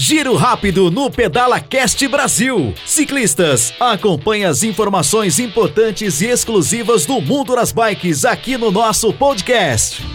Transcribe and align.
Giro 0.00 0.36
rápido 0.36 0.92
no 0.92 1.10
Pedala 1.10 1.58
Cast 1.58 2.06
Brasil. 2.06 2.72
Ciclistas, 2.86 3.74
acompanhe 3.80 4.44
as 4.44 4.62
informações 4.62 5.40
importantes 5.40 6.20
e 6.20 6.26
exclusivas 6.26 7.04
do 7.04 7.20
mundo 7.20 7.56
das 7.56 7.72
bikes 7.72 8.24
aqui 8.24 8.56
no 8.56 8.70
nosso 8.70 9.12
podcast. 9.12 10.06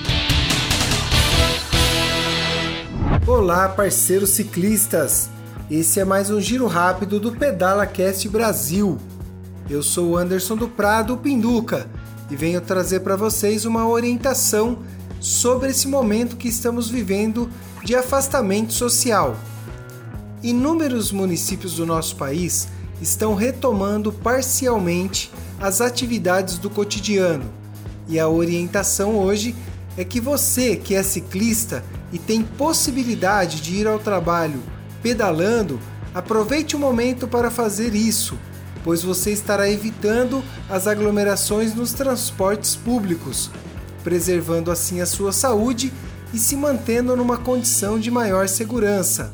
Olá, 3.28 3.68
parceiros 3.68 4.30
ciclistas. 4.30 5.30
Esse 5.70 6.00
é 6.00 6.06
mais 6.06 6.30
um 6.30 6.40
giro 6.40 6.66
rápido 6.66 7.20
do 7.20 7.34
Pedala 7.34 7.86
Cast 7.86 8.30
Brasil. 8.30 8.98
Eu 9.70 9.84
sou 9.84 10.12
o 10.12 10.18
Anderson 10.18 10.56
do 10.56 10.70
Prado 10.70 11.18
Pinduca 11.18 11.90
e 12.32 12.38
venho 12.38 12.62
trazer 12.62 13.02
para 13.02 13.18
vocês 13.18 13.66
uma 13.66 13.86
orientação 13.86 14.80
sobre 15.20 15.72
esse 15.72 15.90
momento 15.90 16.38
que 16.38 16.48
estamos 16.48 16.90
vivendo 16.90 17.50
de 17.84 17.94
afastamento 17.94 18.72
social. 18.72 19.36
Inúmeros 20.44 21.10
municípios 21.14 21.76
do 21.78 21.86
nosso 21.86 22.18
país 22.18 22.68
estão 23.02 23.34
retomando 23.34 24.12
parcialmente 24.12 25.32
as 25.58 25.80
atividades 25.80 26.58
do 26.58 26.70
cotidiano. 26.70 27.46
E 28.10 28.20
a 28.20 28.28
orientação 28.28 29.16
hoje 29.16 29.56
é 29.96 30.04
que 30.04 30.20
você 30.20 30.76
que 30.76 30.96
é 30.96 31.02
ciclista 31.02 31.82
e 32.12 32.20
tem 32.20 32.44
possibilidade 32.44 33.62
de 33.62 33.74
ir 33.76 33.88
ao 33.88 34.00
trabalho 34.00 34.62
pedalando, 35.02 35.80
aproveite 36.14 36.76
o 36.76 36.80
momento 36.80 37.26
para 37.26 37.50
fazer 37.50 37.96
isso, 37.96 38.38
pois 38.84 39.02
você 39.02 39.32
estará 39.32 39.70
evitando 39.70 40.44
as 40.70 40.88
aglomerações 40.88 41.74
nos 41.74 41.94
transportes 41.94 42.76
públicos, 42.76 43.50
preservando 44.04 44.72
assim 44.72 45.00
a 45.00 45.06
sua 45.06 45.32
saúde 45.32 45.94
e 46.34 46.38
se 46.38 46.58
mantendo 46.58 47.16
numa 47.16 47.38
condição 47.38 47.98
de 47.98 48.12
maior 48.12 48.50
segurança. 48.50 49.34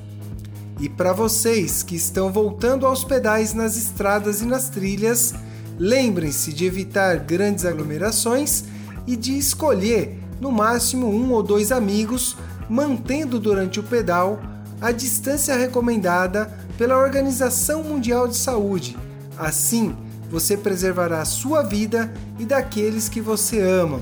E 0.80 0.88
para 0.88 1.12
vocês 1.12 1.84
que 1.84 1.96
estão 1.96 2.32
voltando 2.32 2.86
aos 2.86 3.04
pedais 3.04 3.54
nas 3.54 3.76
estradas 3.76 4.42
e 4.42 4.46
nas 4.46 4.70
trilhas, 4.70 5.34
lembrem-se 5.78 6.54
de 6.54 6.66
evitar 6.66 7.18
grandes 7.18 7.66
aglomerações 7.66 8.64
e 9.06 9.18
de 9.18 9.38
escolher 9.38 10.18
no 10.40 10.54
máximo 10.54 11.10
um 11.10 11.34
ou 11.34 11.44
dois 11.44 11.74
amigos, 11.74 12.38
mantendo 12.70 13.40
durante 13.40 13.80
o 13.80 13.84
pedal 13.84 14.40
a 14.80 14.94
distância 14.94 15.58
recomendada 15.58 16.50
pela 16.78 16.98
Organização 16.98 17.84
Mundial 17.84 18.26
de 18.26 18.38
Saúde. 18.38 18.98
Assim, 19.38 19.94
você 20.32 20.56
preservará 20.56 21.22
a 21.22 21.26
sua 21.26 21.62
vida 21.62 22.14
e 22.38 22.46
daqueles 22.46 23.10
que 23.10 23.20
você 23.20 23.60
ama. 23.60 24.00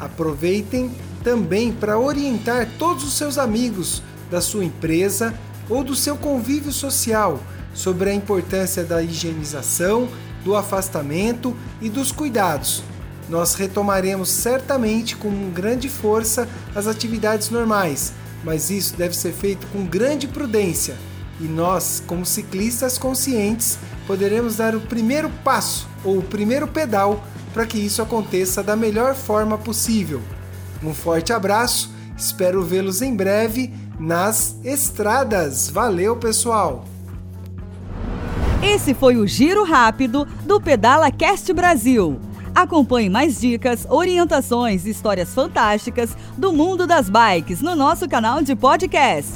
Aproveitem 0.00 0.90
também 1.22 1.70
para 1.70 1.98
orientar 1.98 2.66
todos 2.78 3.04
os 3.04 3.12
seus 3.14 3.36
amigos 3.36 4.02
da 4.30 4.40
sua 4.40 4.64
empresa 4.64 5.34
ou 5.68 5.82
do 5.82 5.94
seu 5.94 6.16
convívio 6.16 6.72
social 6.72 7.40
sobre 7.74 8.10
a 8.10 8.14
importância 8.14 8.84
da 8.84 9.02
higienização, 9.02 10.08
do 10.44 10.56
afastamento 10.56 11.56
e 11.80 11.88
dos 11.88 12.12
cuidados. 12.12 12.82
Nós 13.28 13.54
retomaremos 13.54 14.28
certamente 14.28 15.16
com 15.16 15.50
grande 15.50 15.88
força 15.88 16.48
as 16.74 16.86
atividades 16.86 17.50
normais, 17.50 18.12
mas 18.44 18.70
isso 18.70 18.96
deve 18.96 19.16
ser 19.16 19.32
feito 19.32 19.66
com 19.68 19.84
grande 19.84 20.28
prudência. 20.28 20.96
E 21.40 21.44
nós, 21.44 22.02
como 22.06 22.24
ciclistas 22.24 22.96
conscientes, 22.96 23.78
poderemos 24.06 24.56
dar 24.56 24.74
o 24.74 24.80
primeiro 24.80 25.28
passo 25.44 25.88
ou 26.04 26.18
o 26.18 26.22
primeiro 26.22 26.68
pedal 26.68 27.22
para 27.52 27.66
que 27.66 27.78
isso 27.78 28.00
aconteça 28.00 28.62
da 28.62 28.76
melhor 28.76 29.14
forma 29.14 29.58
possível. 29.58 30.22
Um 30.82 30.94
forte 30.94 31.32
abraço, 31.32 31.90
espero 32.16 32.62
vê-los 32.62 33.02
em 33.02 33.14
breve 33.14 33.72
nas 33.98 34.56
estradas. 34.64 35.68
Valeu, 35.68 36.16
pessoal! 36.16 36.84
Esse 38.62 38.94
foi 38.94 39.16
o 39.16 39.26
Giro 39.26 39.64
Rápido 39.64 40.26
do 40.44 40.60
Pedala 40.60 41.10
Cast 41.10 41.52
Brasil. 41.52 42.18
Acompanhe 42.54 43.10
mais 43.10 43.40
dicas, 43.40 43.86
orientações 43.88 44.86
e 44.86 44.90
histórias 44.90 45.34
fantásticas 45.34 46.16
do 46.38 46.52
mundo 46.52 46.86
das 46.86 47.10
bikes 47.10 47.60
no 47.60 47.76
nosso 47.76 48.08
canal 48.08 48.42
de 48.42 48.56
podcast. 48.56 49.34